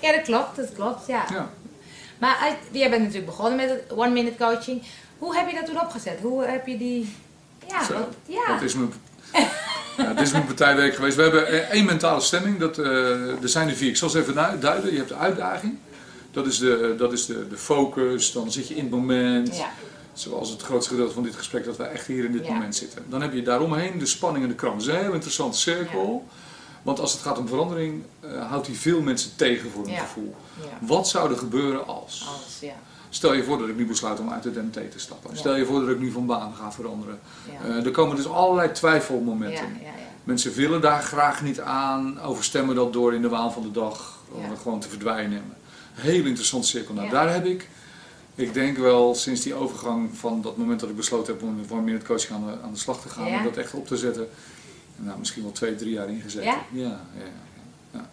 [0.00, 1.24] Ja, dat klopt, dat klopt, ja.
[1.30, 1.50] Ja.
[2.18, 4.82] Maar uit- jij bent natuurlijk begonnen met het one minute coaching.
[5.18, 6.18] Hoe heb je dat toen opgezet?
[6.22, 7.14] Hoe heb je die...
[7.68, 8.46] Ja, Zo, ja.
[8.46, 8.92] Dat is mijn,
[9.96, 11.16] ja, het is mijn partijweek geweest.
[11.16, 12.58] We hebben eh, één mentale stemming.
[12.58, 13.88] Dat, eh, er zijn er vier.
[13.88, 14.90] Ik zal ze even duiden.
[14.90, 15.78] Je hebt de uitdaging.
[16.30, 18.32] Dat is, de, dat is de, de focus.
[18.32, 19.56] Dan zit je in het moment.
[19.56, 19.70] ja.
[20.14, 22.52] Zoals het grootste gedeelte van dit gesprek dat wij echt hier in dit Ja.
[22.52, 23.04] moment zitten.
[23.08, 24.78] Dan heb je daaromheen de spanning en de kramp.
[24.78, 26.26] Dat is een heel interessante cirkel.
[26.82, 30.34] Want als het gaat om verandering, eh, houdt hij veel mensen tegen voor hun gevoel.
[30.80, 32.26] Wat zou er gebeuren als?
[32.60, 32.74] Ja.
[33.14, 35.30] Stel je voor dat ik nu besluit om uit de DMT te stappen.
[35.30, 35.36] Ja.
[35.36, 37.18] Stel je voor dat ik nu van baan ga veranderen.
[37.52, 37.68] Ja.
[37.68, 39.78] Eh, er komen dus allerlei twijfelmomenten.
[39.82, 39.90] ja.
[40.24, 44.18] Mensen willen daar graag niet aan, overstemmen dat door in de waan van de dag,
[44.28, 45.42] om het gewoon te verdwijnen.
[45.92, 46.94] Heel interessant cirkel.
[46.94, 47.68] Nou, daar heb ik,
[48.34, 51.70] ik denk wel sinds die overgang van dat moment dat ik besloten heb om met
[51.70, 53.96] one minute coaching aan de, aan de slag te gaan en dat echt op te
[53.96, 54.28] zetten,
[54.96, 56.44] nou, misschien wel twee, drie jaar ingezet.
[56.44, 57.00] Ja, ja,
[57.92, 58.10] ja.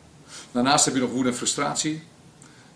[0.51, 2.03] Daarnaast heb je nog woede en frustratie.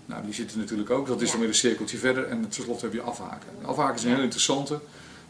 [0.05, 1.07] Nou, die zitten natuurlijk ook.
[1.07, 2.27] Dat is dan weer een cirkeltje verder.
[2.27, 3.47] En tenslotte heb je afhaken.
[3.61, 4.79] Afhaken is een heel interessante.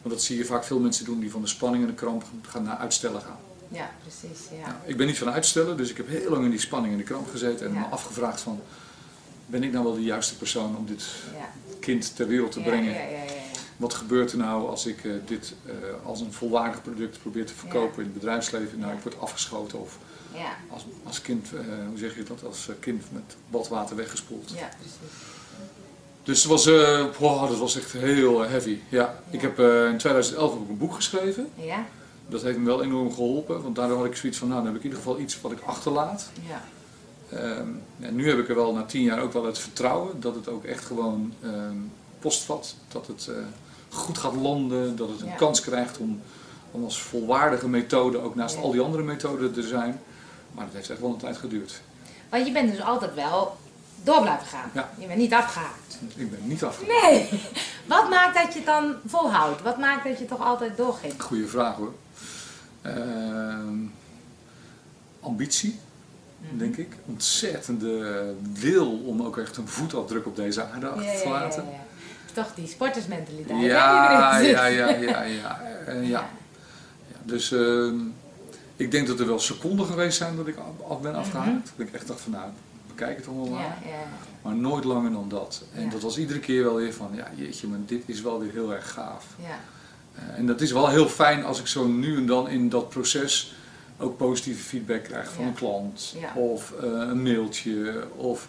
[0.01, 2.23] Want dat zie je vaak veel mensen doen die van de spanning en de kramp
[2.41, 3.37] gaan naar uitstellen gaan.
[3.67, 4.67] Ja, precies, ja.
[4.67, 6.97] Nou, ik ben niet van uitstellen, dus ik heb heel lang in die spanning en
[6.99, 7.79] de kramp gezeten en Ja.
[7.79, 8.61] me afgevraagd van,
[9.45, 11.03] ben ik nou wel de juiste persoon om dit
[11.35, 11.49] Ja.
[11.79, 12.95] kind ter wereld te brengen?
[13.77, 15.73] Wat gebeurt er nou als ik eh, dit eh,
[16.05, 18.79] als een volwaardig product probeer te verkopen in het bedrijfsleven?
[18.79, 19.97] Nou, ik word afgeschoten of
[20.33, 24.51] Ja, als, als kind, eh, hoe zeg je dat, als eh, kind met badwater weggespoeld.
[24.55, 24.97] ja, precies.
[26.23, 26.65] Dus het was,
[27.19, 28.77] wow, dat was echt heel heavy.
[28.89, 31.49] Ja, ik heb in 2011 heb ik een boek geschreven.
[31.55, 31.85] Ja,
[32.27, 34.75] Dat heeft me wel enorm geholpen, want daardoor had ik zoiets van, nou, dan heb
[34.79, 36.29] ik in ieder geval iets wat ik achterlaat.
[36.47, 36.63] ja,
[37.29, 37.67] Ehm,
[37.99, 40.47] en nu heb ik er wel na tien jaar ook wel het vertrouwen dat het
[40.47, 41.75] ook echt gewoon ehm,
[42.19, 42.75] postvat.
[42.87, 43.29] Dat het
[43.89, 45.35] goed gaat landen, dat het een Ja.
[45.35, 46.21] kans krijgt om,
[46.71, 50.01] om als volwaardige methode ook naast al die andere methoden te zijn.
[50.53, 51.81] Maar dat heeft echt wel een tijd geduurd.
[52.29, 53.57] Want je bent dus altijd wel
[54.03, 54.69] door blijven gaan.
[54.73, 54.89] Ja.
[54.97, 55.97] Je bent niet afgehaakt.
[56.15, 57.01] Ik ben niet afgehaakt.
[57.11, 57.29] Nee.
[57.85, 59.61] Wat maakt dat je het dan volhoudt?
[59.61, 61.21] Wat maakt dat je toch altijd doorging?
[61.21, 61.93] Goeie vraag hoor.
[62.81, 63.75] Ehm,
[65.19, 65.79] ambitie,
[66.39, 66.57] Mhm.
[66.57, 66.95] denk ik.
[67.05, 71.63] Ontzettende wil om ook echt een voetafdruk op deze aarde achter te laten.
[71.63, 71.81] ja.
[72.33, 73.61] Toch die sportersmentaliteit.
[73.61, 76.09] Ja, ja, ja, ja, ja, eh, ja.
[76.09, 76.29] Ja,
[77.23, 77.95] Dus ehm,
[78.75, 80.55] ik denk dat er wel seconden geweest zijn dat ik
[80.87, 81.71] af- ben afgehaakt.
[81.77, 82.49] Dat ik echt dacht van nou,
[82.87, 83.61] bekijk het allemaal maar.
[83.61, 84.03] Ja, ja.
[84.41, 85.63] Maar nooit langer dan dat.
[85.73, 85.89] En Ja.
[85.89, 88.73] dat was iedere keer wel weer van, ja jeetje, maar dit is wel weer heel
[88.73, 89.25] erg gaaf.
[89.41, 89.59] ja.
[90.15, 92.89] Eh, en dat is wel heel fijn als ik zo nu en dan in dat
[92.89, 93.55] proces
[93.97, 96.15] ook positieve feedback krijg van een klant.
[96.35, 98.03] Of eh, een mailtje.
[98.15, 98.47] Of,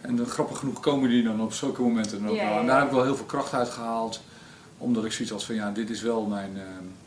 [0.00, 2.58] en dan, grappig genoeg komen die dan op zulke momenten dan ook wel.
[2.58, 4.20] En daar heb ik wel heel veel kracht uit gehaald.
[4.78, 6.62] Omdat ik zoiets had van ja, dit is wel mijn, eh,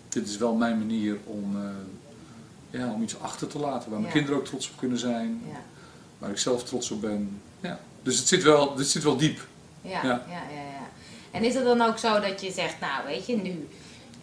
[0.10, 1.58] dit is wel mijn manier om,
[2.78, 3.92] ja, om iets achter te laten.
[3.92, 5.42] Waar mijn kinderen ook trots op kunnen zijn.
[5.52, 5.58] Ja.
[6.18, 7.42] Waar ik zelf trots op ben.
[7.60, 7.80] Ja.
[8.04, 9.40] Dus het zit wel, het zit wel diep.
[9.82, 10.24] Ja, Ja.
[10.30, 10.42] ja.
[11.32, 13.68] En is het dan ook zo dat je zegt, nou weet je, nu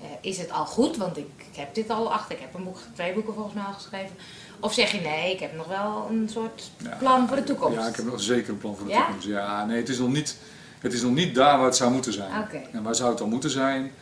[0.01, 0.97] eh, is het al goed?
[0.97, 2.35] Want ik, ik heb dit al achter.
[2.35, 4.17] Ik heb een boek, twee boeken volgens mij al geschreven.
[4.61, 7.79] Of zeg je nee, ik heb nog wel een soort plan voor de toekomst?
[7.79, 9.27] Ja, ik heb nog zeker een plan voor de toekomst.
[9.27, 10.37] Ja, nee, het is, nog niet,
[10.79, 12.43] het is nog niet daar waar het zou moeten zijn.
[12.43, 12.63] Oké.
[12.73, 13.93] En waar zou het dan moeten zijn?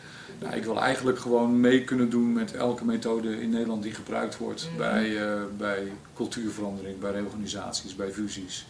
[0.43, 4.37] Nou, ik wil eigenlijk gewoon mee kunnen doen met elke methode in Nederland die gebruikt
[4.37, 4.77] wordt Mhm.
[4.77, 8.67] bij, eh, bij cultuurverandering, bij reorganisaties, bij fusies.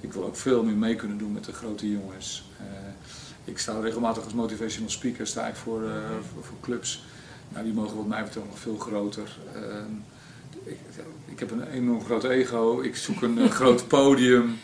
[0.00, 2.44] Ik wil ook veel meer mee kunnen doen met de grote jongens.
[2.58, 2.64] Eh,
[3.44, 5.90] ik sta regelmatig als motivational speaker sta ik voor, eh,
[6.32, 7.04] voor, voor clubs.
[7.48, 9.38] Nou, die mogen wat mij betreft nog veel groter.
[9.54, 9.92] Ehm,
[10.64, 10.78] ik,
[11.24, 12.80] ik heb een enorm groot ego.
[12.80, 14.58] Ik zoek een groot podium.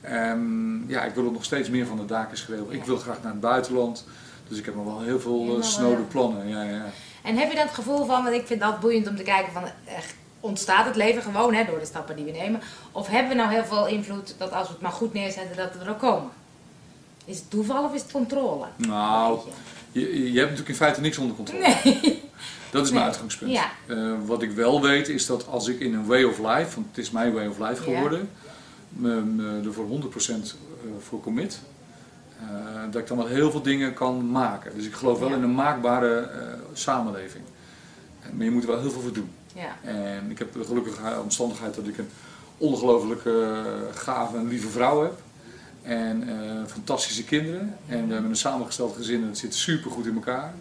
[0.00, 2.74] Ehm, ja, ik wil er nog steeds meer van de daken schreeuwen.
[2.74, 4.04] Ik wil graag naar het buitenland.
[4.50, 6.48] Dus ik heb nog wel heel veel eh, Helemaal, snode plannen.
[6.48, 6.84] Ja, ja.
[7.22, 9.52] En heb je dan het gevoel van, want ik vind dat boeiend om te kijken
[9.52, 9.94] van, eh,
[10.40, 12.60] ontstaat het leven gewoon hè, door de stappen die we nemen?
[12.92, 15.72] Of hebben we nou heel veel invloed dat als we het maar goed neerzetten, dat
[15.72, 16.30] we er ook komen?
[17.24, 18.66] Is het toeval of is het controle?
[18.76, 19.38] Nou,
[19.92, 21.76] je, je hebt natuurlijk in feite niks onder controle.
[21.84, 22.22] Nee.
[22.70, 23.52] Dat is mijn uitgangspunt.
[23.52, 23.70] Ja.
[23.86, 26.86] Eh, wat ik wel weet is dat als ik in een way of life, want
[26.90, 27.96] het is mijn way of life Ja.
[27.96, 28.30] geworden,
[28.88, 30.56] me, me er voor 100%
[31.00, 31.69] voor commit, eh,
[32.90, 34.72] dat ik dan wel heel veel dingen kan maken.
[34.76, 35.34] Dus ik geloof wel Ja.
[35.36, 36.40] in een maakbare eh,
[36.72, 37.44] samenleving.
[38.22, 39.30] Eh, Maar je moet er wel heel veel voor doen.
[39.54, 39.76] Ja.
[39.90, 42.08] En ik heb de gelukkige omstandigheid dat ik een
[42.58, 43.32] ongelooflijk eh,
[43.94, 45.12] gave en lieve vrouw heb.
[45.82, 46.34] En eh,
[46.66, 47.76] fantastische kinderen.
[47.86, 50.52] En we hebben een samengesteld gezin en het zit super goed in elkaar.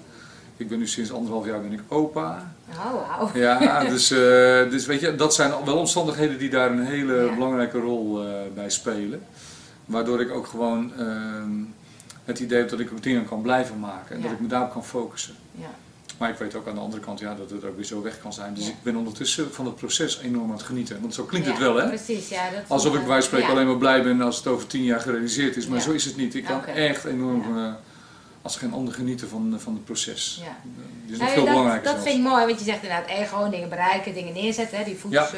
[0.57, 2.53] Ik ben nu sinds anderhalf jaar ben ik opa.
[2.69, 3.29] Oh, wauw.
[3.33, 4.17] Ja, dus, eh,
[4.69, 7.33] dus weet je, dat zijn wel omstandigheden die daar een hele Ja.
[7.33, 9.21] belangrijke rol eh, bij spelen.
[9.89, 11.51] Waardoor ik ook gewoon ehm,
[12.25, 14.15] het idee heb dat ik dingen kan blijven maken.
[14.15, 15.35] En dat ik me daarop kan focussen.
[15.51, 15.69] Ja.
[16.17, 18.21] Maar ik weet ook aan de andere kant ja, dat het ook weer zo weg
[18.21, 18.53] kan zijn.
[18.53, 18.69] Dus Ja.
[18.69, 21.01] ik ben ondertussen van het proces enorm aan het genieten.
[21.01, 21.87] Want zo klinkt het wel, hè?
[21.87, 22.49] Precies, ja.
[22.49, 24.99] Dat Alsof ik bij wijze van alleen maar blij ben als het over tien jaar
[24.99, 25.67] gerealiseerd is.
[25.67, 26.35] Maar zo is het niet.
[26.35, 27.73] Ik kan echt enorm, eh,
[28.41, 30.41] als geen ander, genieten van, van het proces.
[30.43, 30.57] Ja.
[31.13, 32.09] Is nog veel dat, belangrijker Dat zelfs.
[32.09, 35.13] vind ik mooi, want je zegt inderdaad ego, dingen bereiken, dingen neerzetten, hè, die voets.
[35.13, 35.29] Ja.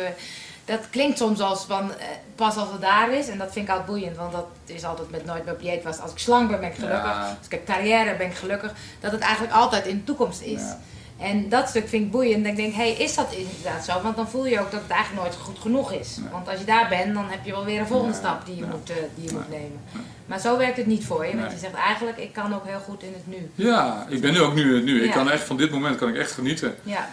[0.72, 2.06] Dat klinkt soms als van eh,
[2.36, 3.28] pas als het daar is.
[3.28, 6.00] En dat vind ik altijd boeiend, want dat is altijd met nooit meer was.
[6.00, 7.04] Als ik slank ben, ben ik gelukkig.
[7.04, 7.28] Ja.
[7.38, 8.74] Als ik heb carrière, ben ik gelukkig.
[9.00, 10.62] Dat het eigenlijk altijd in de toekomst is.
[10.62, 10.80] Ja.
[11.20, 12.46] En dat stuk vind ik boeiend.
[12.46, 14.02] En ik denk, hé, hey, is dat inderdaad zo?
[14.02, 16.18] Want dan voel je ook dat het eigenlijk nooit goed genoeg is.
[16.18, 16.30] Nee.
[16.30, 18.66] Want als je daar bent, dan heb je wel weer een volgende stap die je,
[18.66, 19.80] moet, eh, die je moet nemen.
[20.26, 21.38] Maar zo werkt het niet voor je.
[21.38, 23.52] Want je zegt eigenlijk, ik kan ook heel goed in het nu.
[23.56, 24.84] Ja, ik ben nu ook nu.
[24.84, 25.04] nu.
[25.04, 26.76] Ik kan echt van dit moment kan ik echt genieten.
[26.84, 27.10] Ja,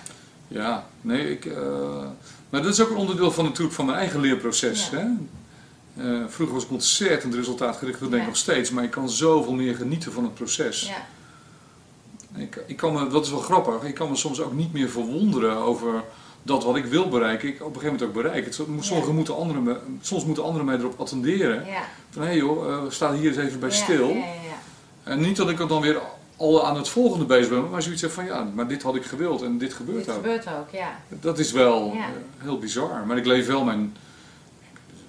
[0.49, 1.45] Ja, nee, ik.
[1.45, 1.57] eh,
[2.51, 4.91] maar dat is ook een onderdeel van natuurlijk van mijn eigen leerproces.
[4.91, 4.99] Ja.
[4.99, 5.07] Hè?
[5.97, 8.35] Eh, vroeger was ik ontzettend resultaatgericht, dat denk ik Ja.
[8.35, 10.87] nog steeds, maar ik kan zoveel meer genieten van het proces.
[10.89, 11.07] ja,
[12.41, 14.89] Ik, ik kan me, dat is wel grappig, ik kan me soms ook niet meer
[14.89, 16.03] verwonderen over
[16.43, 18.45] dat wat ik wil bereiken, ik op een gegeven moment ook bereik.
[18.45, 21.67] Het, soms, moeten anderen me, soms moeten anderen mij erop attenderen.
[21.67, 21.83] ja.
[22.11, 24.09] Van hé hey joh, eh, sta hier eens even bij stil.
[24.09, 24.59] Ja, ja, ja.
[25.03, 26.01] En niet dat ik er dan weer
[26.39, 29.05] al aan het volgende bezig ben, maar zoiets heb van ja, maar dit had ik
[29.05, 30.15] gewild en dit gebeurt Dit ook.
[30.23, 31.01] gebeurt ook, ja.
[31.09, 31.99] Dat is wel Ja.
[32.01, 32.05] eh,
[32.43, 33.07] heel bizar.
[33.07, 33.97] Maar ik leef wel mijn,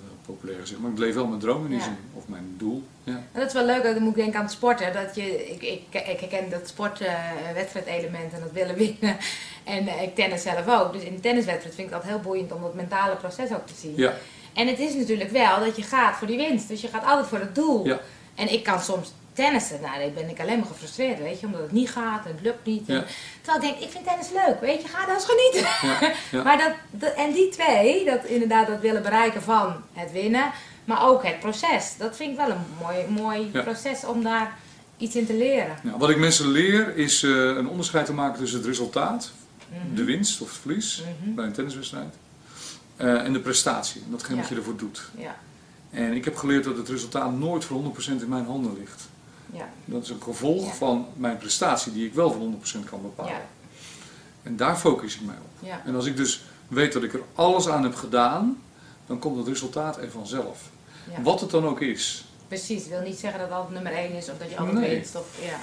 [0.05, 1.83] wel populair gezegd, maar ik leef wel mijn droom in die Ja.
[1.83, 1.97] zin.
[2.13, 2.83] Of mijn doel.
[3.03, 3.13] Ja.
[3.13, 4.93] En dat is wel leuk, dan moet ik denken aan het sporten.
[4.93, 9.17] Dat je, ik, ik, ik herken dat sportwedstrijdelement en dat willen winnen.
[9.63, 10.93] En eh, ik tennis zelf ook.
[10.93, 13.73] Dus in de tenniswedstrijd vind ik dat heel boeiend om dat mentale proces ook te
[13.79, 13.93] zien.
[13.95, 14.13] Ja.
[14.53, 16.67] En het is natuurlijk wel dat je gaat voor die winst.
[16.67, 17.85] Dus je gaat altijd voor het doel.
[17.85, 17.99] Ja.
[18.35, 21.45] En ik kan soms tennissen, nou dan ben ik alleen maar gefrustreerd, weet je.
[21.45, 22.87] Omdat het niet gaat en het lukt niet.
[22.89, 23.03] En, Ja.
[23.41, 24.87] Terwijl ik denk, ik vind tennis leuk, weet je.
[24.87, 25.69] Ga dan eens genieten.
[25.89, 26.13] Ja.
[26.31, 26.43] Ja.
[26.47, 30.51] Maar dat, dat- en die twee, dat inderdaad dat willen bereiken van het winnen,
[30.85, 31.93] maar ook het proces.
[31.97, 34.57] Dat vind ik wel een mooi, mooi proces om daar
[34.97, 35.75] iets in te leren.
[35.97, 39.31] Wat ik mensen leer is eh, een onderscheid te maken tussen het resultaat,
[39.69, 39.95] Mhm.
[39.95, 41.35] de winst of het verlies Mhm.
[41.35, 42.13] bij een tenniswedstrijd,
[42.95, 44.01] eh, en de prestatie.
[44.05, 45.01] en Datgene wat je ervoor doet.
[45.17, 45.35] Ja,
[45.91, 49.07] En ik heb geleerd dat het resultaat nooit voor 100% in mijn handen ligt.
[49.53, 50.71] Ja, Dat is een gevolg Ja.
[50.73, 53.31] van mijn prestatie die ik wel voor 100% kan bepalen.
[53.31, 53.41] ja,
[54.43, 55.67] En daar focus ik mij op.
[55.67, 55.81] ja.
[55.85, 58.61] En als ik dus weet dat ik er alles aan heb gedaan,
[59.07, 60.59] dan komt het resultaat er vanzelf.
[61.23, 62.25] Wat het dan ook is.
[62.47, 64.89] Precies, wil niet zeggen dat altijd nummer één is of dat je altijd Nee.
[64.89, 65.15] winst.
[65.15, 65.57] Of, ja.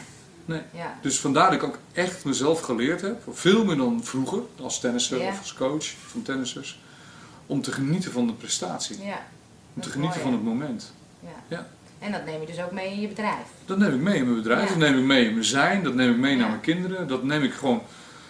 [0.44, 0.60] Nee.
[1.02, 5.20] Dus vandaar dat ik ook echt mezelf geleerd heb, veel meer dan vroeger, als tennisser
[5.20, 6.80] of als coach van tennissers,
[7.46, 8.96] om te genieten van de prestatie.
[9.00, 9.02] Om
[9.74, 10.92] Dat te genieten mooi, van het moment.
[11.48, 11.66] Ja.
[11.98, 13.46] En dat neem je dus ook mee in je bedrijf.
[13.64, 14.68] Dat neem ik mee in mijn bedrijf, Ja.
[14.68, 17.22] dat neem ik mee in mijn zijn, dat neem ik mee naar mijn kinderen, dat
[17.22, 17.82] neem ik gewoon...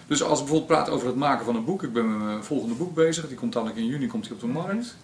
[0.07, 2.45] Dus als ik bijvoorbeeld praat over het maken van een boek, ik ben met mijn
[2.45, 4.97] volgende boek bezig, die komt dadelijk in juni komt die op de markt.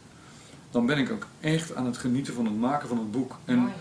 [0.71, 3.37] Dan ben ik ook echt aan het genieten van het maken van het boek.
[3.45, 3.73] En Mooi.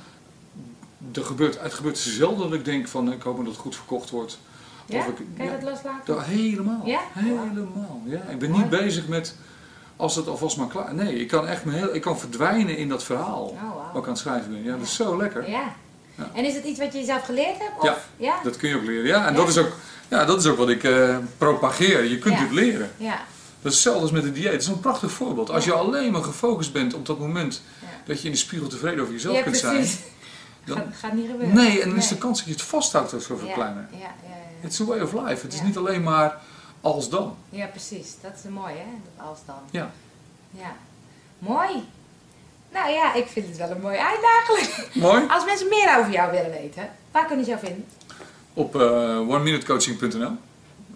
[1.14, 4.10] er gebeurt, het gebeurt zelden dat ik denk van ik hoop dat het goed verkocht
[4.10, 4.40] wordt.
[4.86, 5.00] Ja?
[5.00, 6.16] Of ik, kan je dat loslaten?
[6.16, 6.82] dat- helemaal.
[6.86, 7.00] Ja?
[7.14, 8.02] Helemaal.
[8.06, 8.22] Ja.
[8.30, 8.62] Ik ben Mooi.
[8.62, 9.36] niet bezig met
[9.96, 12.90] als het alvast maar klaar Nee, ik kan echt me heel, ik kan verdwijnen in
[12.90, 13.62] dat verhaal Oh,
[14.00, 14.64] ik aan het schrijven ben.
[14.64, 15.50] Ja, dat is zo lekker.
[15.50, 15.74] Ja.
[16.34, 17.78] En is het iets wat je jezelf geleerd hebt?
[17.78, 17.84] Of?
[17.84, 17.98] Ja.
[18.18, 18.36] Ja?
[18.44, 19.06] Dat kun je ook leren.
[19.06, 19.34] Ja, en.
[19.34, 19.72] Dat, is ook,
[20.08, 22.04] ja, dat is ook wat ik eh, propageer.
[22.04, 22.92] Je kunt dit leren.
[22.98, 23.20] Ja.
[23.62, 24.52] Dat is hetzelfde als met het dieet.
[24.52, 25.50] Het is een prachtig voorbeeld.
[25.50, 27.62] Als je alleen maar gefocust bent op dat moment
[28.06, 29.92] dat je in de spiegel tevreden over jezelf Ja, kunt precies.
[29.92, 30.04] zijn.
[30.66, 31.56] Dan, Gaat, gaat niet gebeuren.
[31.56, 33.54] nee, en dan is de kans dat je het vasthoudt ook zo ja.
[33.54, 33.88] kleiner.
[33.92, 34.08] Ja, ja,
[34.62, 34.68] ja.
[34.68, 35.46] It's a way of life.
[35.46, 36.38] Het is niet alleen maar
[36.82, 37.36] als dan.
[37.50, 38.16] ja, precies.
[38.22, 38.86] Dat is mooi, hè?
[39.18, 39.56] Dat als dan.
[39.72, 39.92] Ja.
[40.52, 40.76] Ja.
[41.40, 41.84] Mooi.
[42.74, 44.88] Nou ja, ik vind het wel een mooi eigenlijk.
[44.94, 45.24] Mooi.
[45.30, 47.86] Als mensen meer over jou willen weten, waar kunnen ze jou vinden?
[48.54, 48.82] Op uh,
[49.30, 50.32] oneminutecoaching.nl.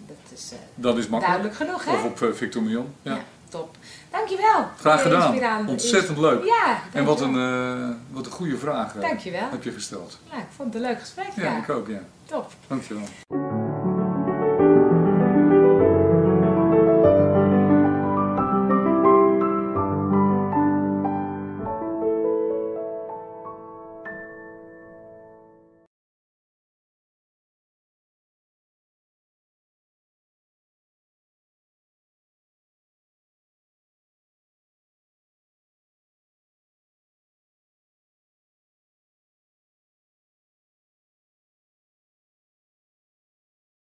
[0.06, 1.42] Dat is eh, Dat is makkelijk.
[1.42, 1.92] duidelijk genoeg, hè?
[1.92, 2.94] Of op uh, Victor Mion.
[3.02, 3.12] Ja.
[3.14, 3.76] Ja, top.
[4.10, 4.66] Dankjewel.
[4.78, 5.68] Graag gedaan.
[5.68, 6.44] Ontzettend leuk.
[6.44, 9.48] Ja, En wat een, uh, wat een goede vraag uh, Dankjewel.
[9.50, 10.18] heb je gesteld.
[10.30, 11.26] Ja, ik vond het een leuk gesprek.
[11.36, 12.00] Ja, Ja, ik ook, ja.
[12.26, 12.52] top.
[12.66, 13.04] Dankjewel.